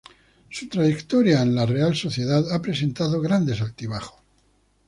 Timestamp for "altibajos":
3.61-4.19